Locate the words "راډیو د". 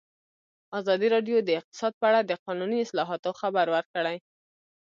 1.15-1.49